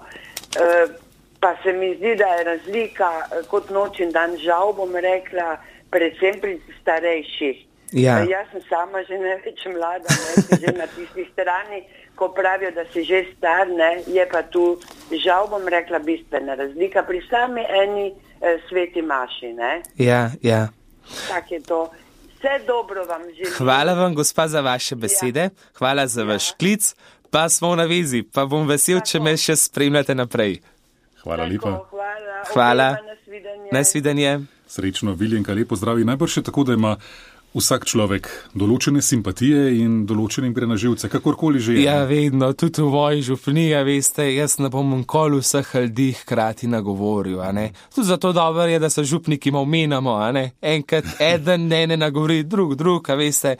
[1.40, 3.12] pa se mi zdi, da je razlika
[3.50, 5.58] kot noč in dan, žal bom rekla,
[5.94, 7.70] predvsem pri starejših.
[7.94, 8.18] Ja.
[8.26, 11.84] Jaz sem sama že ne več mlada, ne, že na tisti strani
[12.16, 14.78] ko pravijo, da si že star, ne, je pa tu,
[15.24, 19.54] žal bom rekla, bistvena razlika pri sami eni eh, sveti maši.
[19.54, 19.82] Ne.
[19.98, 20.68] Ja, ja.
[21.28, 21.82] Tako je to.
[22.38, 23.54] Vse dobro vam želim.
[23.58, 25.50] Hvala vam, gospa, za vaše besede, ja.
[25.78, 26.28] hvala za ja.
[26.28, 26.96] vaš klic,
[27.32, 29.10] pa smo na vezi, pa bom vesel, Tako.
[29.10, 30.60] če me še spremljate naprej.
[31.24, 31.78] Hvala lepa.
[31.92, 32.42] Hvala.
[32.54, 32.90] hvala.
[33.08, 33.70] Nasvidenje.
[33.72, 34.40] Nasvidenje.
[34.74, 36.06] Srečno, Viljenka, lepo zdravi.
[36.06, 36.96] Najbrž je tako, da ima
[37.54, 41.84] vsak človek določene simpatije in določenim gre na živce, kakorkoli že je.
[41.86, 47.44] Ja, vedno, tudi v moji župniji, veste, jaz ne bom nikoli vseh ljudi hkrati nagovoril.
[47.94, 50.18] Tudi zato dobro je, da se župniki omenjamo,
[50.62, 53.58] enkrat eden ne ne nagovori, drug, drug, a veste.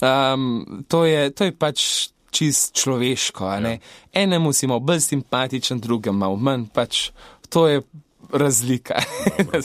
[0.00, 1.84] Um, to, je, to je pač
[2.32, 3.52] čist človeško.
[3.60, 3.76] Ja.
[4.12, 7.10] Enemu si malo bolj simpatičen, drugemu malo manj, pač
[7.52, 7.84] to je
[8.32, 8.94] razlika.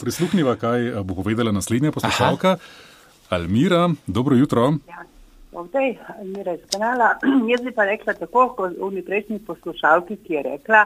[0.04, 2.48] Prisluhnimo, kaj bo povedala naslednja poslušalka.
[2.48, 2.90] Aha.
[3.30, 4.74] Almira, dobro jutro.
[4.88, 5.04] Ja.
[5.52, 7.16] Ovdej, Almira iz kanala.
[7.52, 10.86] Jaz bi pa rekla tako, kot v prejšnji poslušalki, ki je rekla,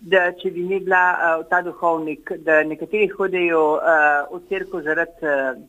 [0.00, 5.28] da če bi ni bila uh, ta duhovnik, da nekateri hodijo uh, v crkvu zaradi
[5.28, 5.62] uh,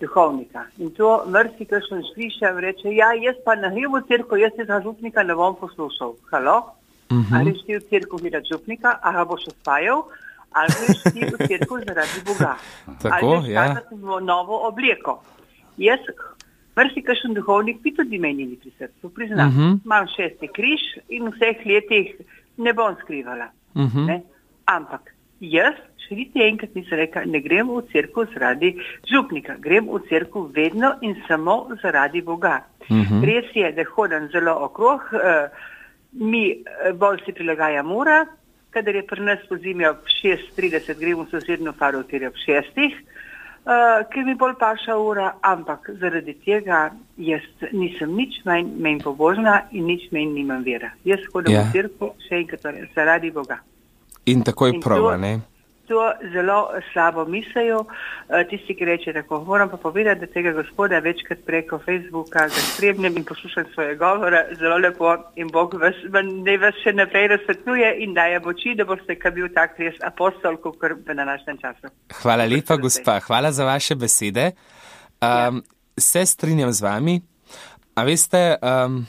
[0.00, 0.64] duhovnika.
[0.78, 4.56] In to mrsi, kar sem slišal, reče, ja, jaz pa na hrib v crkvu, jaz
[4.56, 6.16] se za župnika ne bom poslušal.
[6.30, 6.56] Halo?
[7.10, 7.16] Uh.
[7.16, 7.38] -huh.
[7.40, 10.04] Ali si v crkvu videti župnika, a ga boš osvajal,
[10.54, 12.54] ali si v crkvu zaradi Boga.
[13.02, 13.74] Tako, ali ja.
[14.22, 15.22] novo obleko.
[15.76, 16.00] Jaz,
[16.76, 19.48] marsikajšen duhovnik, bi tudi menili pri srcu, priznam.
[19.48, 19.62] Uh mhm.
[19.62, 19.80] -huh.
[19.84, 22.14] Imam šesti križ in vseh letih
[22.56, 23.48] ne bom skrivala.
[23.74, 23.98] Uh mhm.
[23.98, 24.20] -huh.
[24.64, 25.74] Ampak jaz,
[26.08, 28.76] še niti enkrat nisem rekla, ne grem v crkvu zaradi
[29.12, 32.62] župnika, grem v crkvu vedno in samo zaradi Boga.
[32.90, 33.14] Uh mhm.
[33.14, 33.24] -huh.
[33.24, 35.20] Res je, da hodim zelo okrog, uh,
[36.12, 38.26] mi eh, bolj si prilagajamo ura,
[38.74, 42.40] kadar je pri nas po zimi ob 6.30, gremo v sosednjo faro, kjer je ob
[42.46, 43.14] 6.00
[43.64, 49.62] uh, ki mi bolj paša ura, ampak zaradi tega jaz nisem nič manj, manj pobožna
[49.72, 50.92] in nič manj nimam vera.
[51.04, 51.64] Jaz hodim ja.
[51.68, 53.60] v crkvu še enkrat torej, zaradi Boga.
[54.30, 55.34] In tako je prav, ne?
[55.88, 57.84] To zelo slabo mislijo.
[58.28, 62.60] Eh, tisti, ki reče tako, moram pa povedati, da tega gospoda večkrat preko Facebooka ga
[62.68, 65.94] spremljam in poslušam svoje govore, zelo lepo in Bog vas,
[66.44, 70.56] ne vas še naprej razsvetljuje in daje moči, da boste kar bil tak res apostol,
[70.56, 71.92] kot v današnjem času.
[72.22, 74.50] Hvala lepa, gospa, hvala za vaše besede.
[75.22, 75.52] Um, ja.
[75.98, 77.20] Se strinjam z vami,
[77.94, 79.06] a veste, um,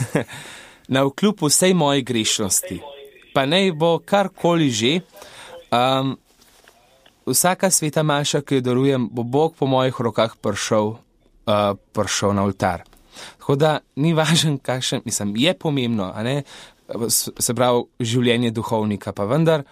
[0.94, 2.80] na vkljub vsej moji grešnosti,
[3.34, 5.00] pa naj bo karkoli že,
[5.70, 6.16] Um,
[7.26, 12.44] vsaka sveta maša, ki jo darujem, bo Bog po mojih rokah prišel, uh, prišel na
[12.44, 12.84] oltar.
[13.38, 16.12] Tako da ni važen, kakšen, mislim, je pomembno,
[17.08, 19.64] se pravi, življenje duhovnika, pa vendar,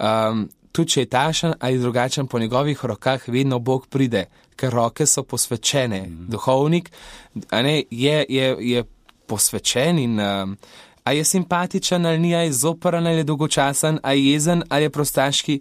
[0.00, 5.06] um, tudi če je tašen ali drugačen po njegovih rokah, vedno Bog pride, ker roke
[5.06, 6.00] so posvečene.
[6.00, 6.26] Mm -hmm.
[6.30, 6.90] Duhovnik
[7.52, 8.84] ne, je, je, je
[9.26, 10.56] posvečen in um,
[11.06, 14.82] a je simpatičen ali ni, a je zoporen ali je dolgočasen, a je jezen ali
[14.82, 15.60] je prostaški,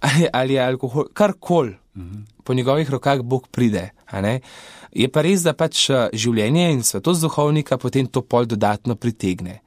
[0.00, 1.76] ali, ali je alkohol, karkoli.
[1.96, 2.22] Mhm.
[2.44, 3.90] Po njegovih rokah Bog pride.
[4.92, 9.60] Je pa res, da pač eh, življenje in svetost duhovnika potem to pol dodatno pritegne.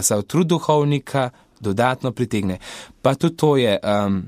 [0.00, 2.58] Za trud duhovnika dodatno pritegne.
[3.02, 4.22] Pa tudi to je, um,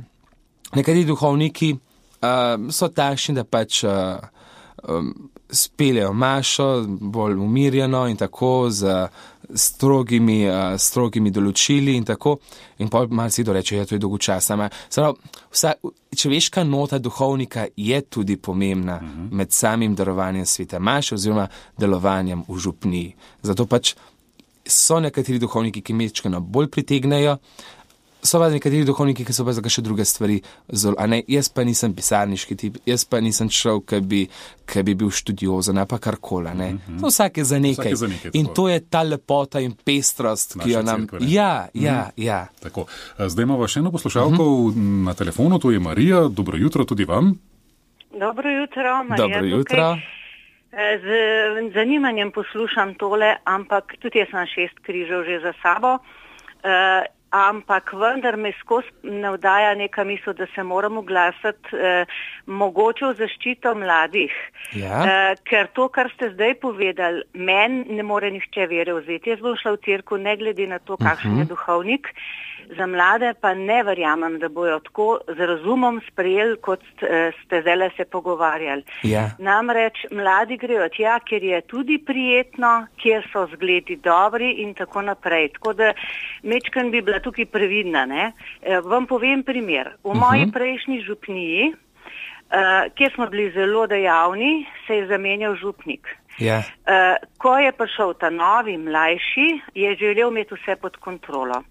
[0.75, 4.20] nekateri duhovniki um, so takšni, da pač uh,
[4.88, 9.09] um, speljejo mašo bolj umirjeno in tako z
[9.54, 12.37] strogimi, uh, strogimi določili in tako.
[12.78, 14.68] In pa malo si doreče, da ja, je to dolgočasno.
[15.52, 15.72] Vsa
[16.16, 19.22] človeška nota duhovnika je tudi pomembna uh mhm.
[19.22, 19.32] -huh.
[19.32, 23.14] med samim darovanjem sveta maše oziroma delovanjem v župniji.
[23.42, 23.94] Zato pač
[24.66, 27.37] so nekateri duhovniki, ki mečkano bolj pritegnejo,
[28.27, 30.41] so pa nekateri duhovniki, ki so pa za še druge stvari.
[30.69, 34.23] Zol, ne, jaz pa nisem pisarniški tip, jaz pa nisem šel, ki bi,
[34.87, 36.51] bi bil študiozen, pa karkoli.
[36.51, 37.01] Mm -hmm.
[37.01, 37.91] no, vsak je za nekaj.
[37.91, 41.01] Je za nekaj in to je ta lepota in pestrost, Naša ki jo nam.
[41.01, 42.25] Cerkve, ja, ja, mm -hmm.
[42.25, 42.47] ja.
[42.62, 42.87] Tako.
[43.19, 45.05] Zdaj imamo še eno poslušalko mm -hmm.
[45.05, 46.29] na telefonu, to je Marija.
[46.29, 47.39] Dobro jutro tudi vam.
[48.21, 49.29] Dobro jutro, Marija.
[49.29, 49.97] Dobro jutro.
[50.77, 51.09] Z
[51.75, 55.99] zanimanjem poslušam tole, ampak tudi jaz sem šest križev že za sabo.
[57.37, 63.75] Ampak vendar me skozi navdaja neka misel, da se moramo glasati eh, mogoče v zaščito
[63.77, 64.33] mladih.
[64.79, 65.03] Ja.
[65.05, 69.35] Eh, ker to, kar ste zdaj povedali, meni ne more nihče vere vzeti.
[69.35, 71.40] Jaz bom šla v cirku, ne glede na to, kakšen uh -huh.
[71.40, 71.53] je mhm.
[71.53, 72.12] duhovnik.
[72.76, 77.90] Za mlade pa ne verjamem, da bojo tako z razumom sprejeli, kot eh, ste zdaj
[77.96, 78.83] se pogovarjali.
[79.02, 79.31] Ja.
[79.38, 85.48] Namreč mladi grejo tja, kjer je tudi prijetno, kjer so zgledi dobri in tako naprej.
[85.59, 85.92] Tako da
[86.42, 88.07] mečken bi bila tukaj previdna.
[88.07, 88.33] Ne?
[88.62, 89.92] Eh, vam povem primer.
[90.02, 90.20] V uh -huh.
[90.20, 91.74] moji prejšnji župniji,
[92.50, 96.16] uh, kjer smo bili zelo dejavni, se je zamenjal župnik.
[96.38, 96.59] Ja.
[96.59, 101.62] Uh, ko je prišel ta novi, mlajši, je želel imeti vse pod kontrolo.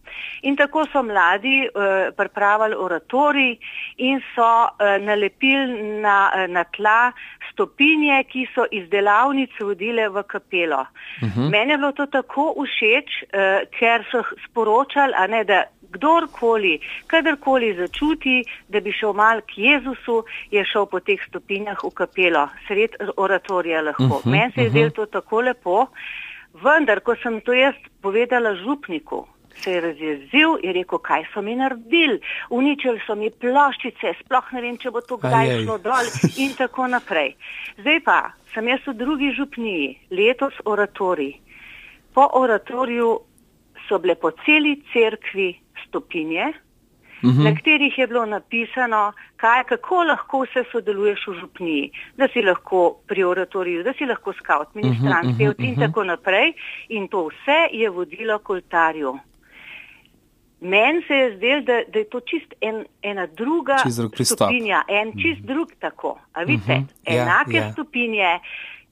[0.41, 3.58] In tako so mladi uh, pripravili oratori
[3.97, 7.12] in so uh, nalepili na, uh, na tla
[7.51, 10.82] stopinje, ki so iz delavnice vodile v kapelo.
[11.21, 11.39] Uh mhm.
[11.41, 11.49] -huh.
[11.49, 18.43] Mene je bilo to tako všeč, uh, ker so sporočali, ne, da kdorkoli, kadarkoli začuti,
[18.69, 23.82] da bi šel mal k Jezusu, je šel po teh stopinjah v kapelo, sred oratorija
[23.82, 24.04] lahko.
[24.04, 24.78] Uh mhm, -huh, Meni se je uh -huh.
[24.78, 25.88] zdelo to tako lepo,
[26.63, 29.28] vendar, ko sem to jaz povedala župniku,
[29.62, 32.19] se je razjezil in rekel, kaj so mi naredili.
[32.50, 36.88] Uničili so mi ploščice, sploh ne vem, če bo to kdaj šlo dol in tako
[36.88, 37.36] naprej.
[37.78, 38.19] Zdaj pa
[38.54, 41.34] sem jaz v drugi župniji, letos oratorij.
[42.15, 43.19] Po oratoriju
[43.88, 45.56] so bile po celi cerkvi
[45.88, 46.45] stopinje,
[47.24, 47.39] uh mhm.
[47.39, 47.43] -huh.
[47.43, 52.98] na katerih je bilo napisano, kaj, kako lahko se sodeluješ v župniji, da si lahko
[53.08, 56.54] pri oratoriju, da si lahko scout, ministrant, uh -huh, uh -huh, in tako naprej.
[56.89, 59.19] In to vse je vodilo k oltarju.
[60.62, 63.78] Meni se je zdelo, da, da je to čist en, ena druga
[64.24, 65.45] stopinja, en čist mm.
[65.45, 66.19] drug tako.
[66.34, 66.88] A vidite, uh mhm.
[66.88, 67.21] -huh.
[67.21, 67.74] enake yeah, yeah.
[67.74, 68.39] stopinje,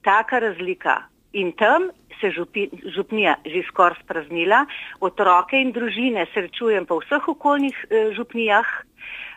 [0.02, 1.13] taka razlika.
[1.34, 4.64] In tam se župi, župnija že skoraj spraznila,
[5.00, 8.66] otroke in družine srečujem po vseh okoljnih eh, župnijah.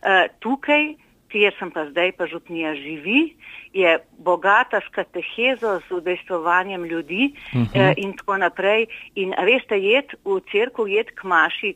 [0.03, 0.93] Eh, tukaj,
[1.33, 3.35] kjer sem pa zdaj, pa župnija živi,
[3.73, 7.67] je bogata s katehezo, z udejstvovanjem ljudi uh -huh.
[7.73, 8.87] eh, in tako naprej.
[9.15, 11.75] In veste, jed v crkvu, jed k maši,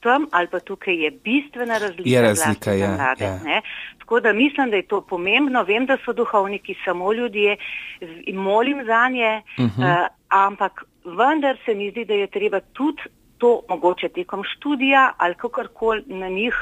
[0.00, 2.02] tam ali pa tukaj je bistvena razlika.
[2.10, 3.60] Je razlika, ja, mlade, ja.
[3.98, 5.62] Tako da mislim, da je to pomembno.
[5.62, 7.56] Vem, da so duhovniki samo ljudje
[8.00, 10.02] in molim za nje, uh -huh.
[10.02, 13.02] uh, ampak vendar se mi zdi, da je treba tudi
[13.42, 16.54] to mogoče tekom študija ali kakorkoli na njih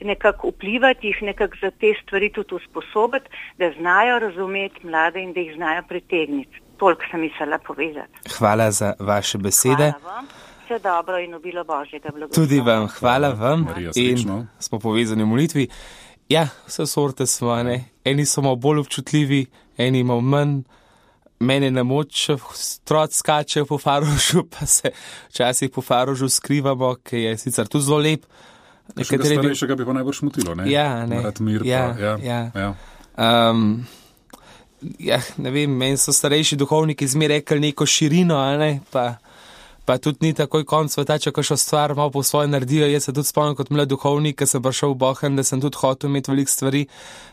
[0.00, 3.26] nekako vplivati, jih nekako za te stvari tudi usposobiti,
[3.58, 6.60] da znajo razumeti mlade in da jih znajo pritegniti.
[6.76, 8.12] Toliko sem mislila povedati.
[8.38, 9.92] Hvala za vaše besede.
[10.00, 10.47] Hvala vam.
[10.68, 12.34] Vse dobro in obilo Božjega blagoslova.
[12.36, 13.60] Tudi vam, hvala vam.
[13.62, 14.18] Marija, in
[14.58, 15.68] smo povezani v molitvi.
[16.28, 17.78] Ja, vse sorte smo, ne.
[18.04, 19.46] Eni so malo bolj občutljivi,
[19.78, 20.60] eni malo manj.
[21.40, 24.90] Mene ne moče, strot skače po farožu, pa se
[25.30, 28.24] včasih po farožu skrivamo, ki je sicer tu zelo lep.
[28.96, 30.66] Nekateri bi- starejšega bi pa najbolj šmutilo, ne?
[30.66, 31.22] Ja, ne.
[31.40, 32.40] Mir, Ja, pa, ja, ja.
[32.54, 32.74] ja.
[33.50, 33.86] Um,
[34.98, 39.14] ja, ne vem, meni so starejši duhovniki zmeraj rekli neko širino, ne, pa,
[39.88, 42.84] pa tudi ni takoj konc sveta, če kakšno stvar malo po svoje naredijo.
[42.92, 45.80] Jaz se tudi spomnim kot mlad duhovnik, ki sem prišel v Bohen, da sem tudi
[45.80, 46.82] hotel imeti veliko stvari,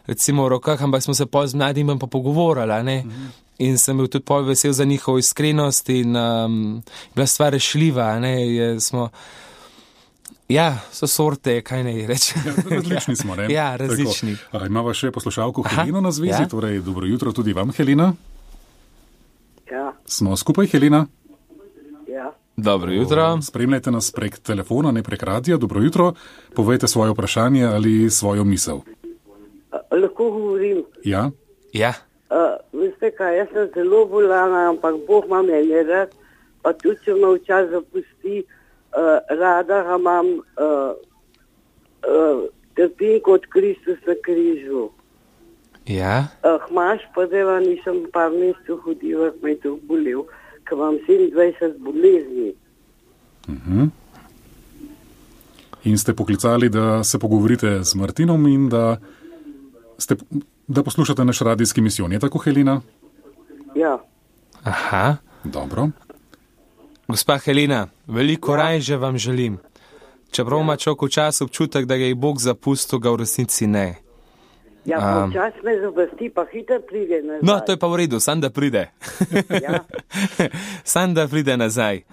[0.07, 3.01] recimo v rokah, ampak smo se pol z mladimi pa pogovorili, a ne.
[3.59, 6.55] In sem bil tudi pol vesel za njihovo iskrenost in um,
[7.15, 9.09] bila stvar rešljiva, a ne, je, smo,
[10.47, 12.47] ja, so sorte, kaj naj rečem.
[12.71, 13.49] Različni smo, ne?
[13.51, 14.37] Ja, različni.
[14.39, 14.63] Tako.
[14.63, 16.47] A, Imava še poslušalko Aha, Helino na zvezi, ja.
[16.47, 18.13] torej dobro jutro tudi vam, Helina.
[19.67, 21.03] Ja, Smo skupaj, Helina.
[22.57, 23.41] Dobro jutro.
[23.41, 25.57] Spremljajte nas prek telefona, ne prek radia.
[25.57, 26.13] Dobro jutro.
[26.55, 28.79] Povejte svoje vprašanje ali svojo misel.
[29.71, 30.83] A, lahko govorim.
[31.03, 31.31] Ja,
[31.75, 31.93] Ja.
[32.31, 36.13] Uh, veste kaj, jaz sem zelo bolana, ampak Bog ima mene rad,
[36.63, 38.37] pa tudi če me včasih zapusti,
[38.95, 40.95] uh, rada ga imam, uh,
[42.79, 44.87] trpim kot Kristus na križu.
[45.91, 46.15] Ja.
[46.47, 50.23] Uh, Hmaš pa dela, nisem par mesecev hodila, me je to bolel,
[50.65, 52.53] ker imam 27 bolezni.
[53.47, 53.85] mhm.
[55.85, 58.97] In ste poklicali, da se pogovorite z Martinom in da,
[59.97, 60.15] ste,
[60.67, 62.11] da poslušate naš radijski misijon.
[62.11, 62.81] Je tako, Helina?
[63.75, 63.99] Ja,
[64.65, 65.15] Aha.
[65.43, 65.89] Dobro.
[67.07, 69.57] Gospa Helena, veliko rajže vam želim.
[70.31, 73.95] Čeprav ima človek včasih občutek, da ga je Bog zapustil, ga v resnici ne.
[74.85, 77.41] Ja čas me zapusti, pa hitro pride nazaj.
[77.41, 78.87] No, to je pa v redu, sam da pride.
[79.63, 79.79] Ja.
[80.93, 82.03] sam da pride nazaj.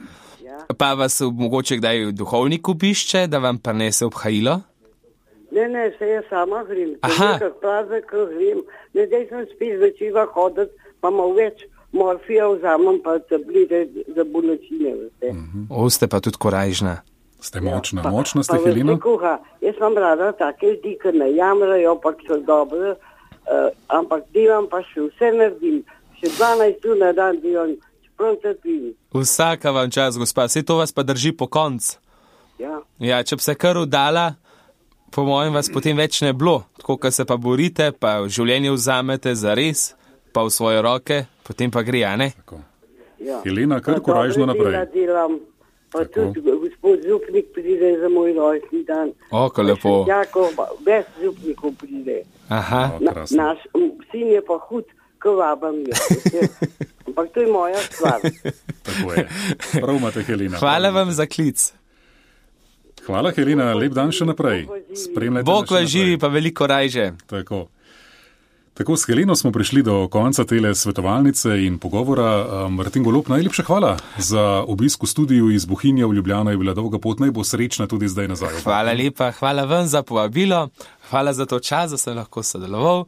[0.44, 0.58] Ja.
[0.78, 4.60] Pa vas mogoče kdaj duhovnik obišče, da vam prinese obhajilo?
[5.52, 6.96] Ne, ne, se jaz sama grem.
[7.00, 7.36] Aha.
[7.38, 8.64] Ker praznik grem.
[8.94, 14.94] Ne, da sem spet začela hoditi, pa malo več morfija vzamem, pa tablete za bolečine.
[14.94, 15.34] veste.
[15.68, 17.02] O, ste pa tudi korajžna.
[17.42, 18.94] Ste močna, Ja, Pa- močna ste, pa Helina.
[19.02, 24.28] Kuha, jaz imam rada take ljudi, ki ne jamrajo, pa ki so dobre, uh, ampak
[24.34, 25.82] delam pa še vse naredim.
[26.20, 27.74] Še 12 ur na dan delam,
[28.06, 28.92] čeprav trpim.
[29.10, 31.98] Vsaka vam čas, gospa, vse to vas pa drži po koncu.
[32.62, 32.78] Ja.
[33.02, 34.36] Ja, če bi se kar udala,
[35.10, 36.62] po mojem, vas potem več ne bilo.
[36.78, 39.96] Tako, ko se pa borite, pa življenje vzamete za res,
[40.32, 42.30] pa v svoje roke, potem pa gre, a ne?
[42.38, 42.62] Tako.
[43.18, 43.42] Ja.
[43.44, 44.94] Helena, kar Pa korajžno dobre dela naprej.
[44.94, 45.32] Delam,
[45.92, 46.30] pa Tako.
[46.34, 46.40] tudi
[46.82, 49.12] gospod Župnik pride za moj rojstni dan.
[49.30, 50.04] O, ko lepo.
[50.08, 50.50] Jako,
[50.86, 52.22] več župnikov pride.
[52.48, 53.58] Aha, O, Na, naš
[54.10, 54.84] sin je pa hud,
[55.22, 55.92] ko vabam je.
[57.06, 58.20] Ampak to je moja stvar.
[58.86, 59.28] Tako je.
[59.80, 60.58] Prav imate, Helena.
[60.58, 61.72] hvala vam za klic.
[63.06, 64.66] Hvala, Helena, lep dan še naprej.
[64.94, 67.12] Spremljajte Bog vas živi, pa veliko rajže.
[67.26, 67.66] Tako.
[68.82, 72.68] Tako s Heleno smo prišli do konca tele svetovalnice in pogovora.
[72.68, 76.50] Martin Golop, najlepša hvala za obisk v studiu iz Bohinja v Ljubljano.
[76.50, 78.58] Je bila dolga pot, naj bo srečna tudi zdaj nazaj.
[78.64, 80.68] Hvala lepa, hvala vam za povabilo,
[81.10, 83.04] hvala za to čas, da sem lahko sodeloval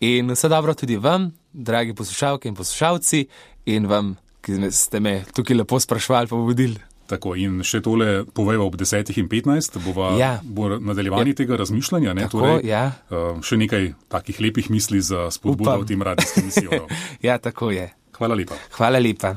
[0.00, 3.26] in vse dobro tudi vam, dragi poslušalke in poslušalci,
[3.64, 6.76] in vam, ki ste me tukaj lepo sprašvali, pa vodili.
[7.06, 10.40] Tako in še tole poveva ob 10 in 15, bova, Ja.
[10.42, 12.14] bo nadaljevanje tega razmišljanja.
[12.14, 12.92] Ne, Tako, ja.
[13.10, 15.80] eh, še nekaj takih lepih misli za spodbudo Upam.
[15.80, 16.86] v tem radijskem misijonu.
[17.22, 17.90] Ja, tako je.
[18.12, 18.54] Hvala lepa.
[18.70, 19.34] Hvala lepa.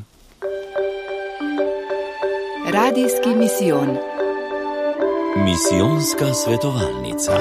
[2.67, 3.97] Radijski misijon.
[5.37, 7.35] Misijonska svetovalnica.